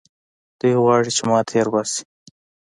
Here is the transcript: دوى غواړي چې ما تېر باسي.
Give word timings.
دوى 0.59 0.75
غواړي 0.83 1.09
چې 1.17 1.23
ما 1.29 1.39
تېر 1.51 1.67
باسي. 1.73 2.01